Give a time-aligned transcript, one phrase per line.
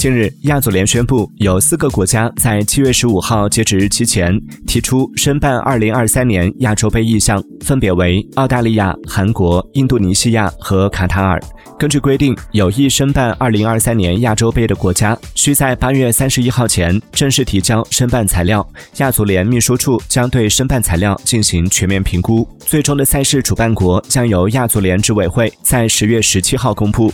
[0.00, 4.34] 近日亚足联宣布有四个国家在七月十五号截止日期前
[4.66, 11.38] 提出申办二零二三年亚洲杯意向分别为澳大利亚韩国印度尼西亚和卡塔尔。
[11.78, 18.66] 根据规定有意申办二零二三年亚洲杯的国家需在八月三十一号前正式提交申办材料。
[19.00, 22.48] 亚足联秘书处将对申办材料进行全面评估。
[22.60, 27.12] 最终的赛事主办国将由亚足联执委会在十月十七号公布。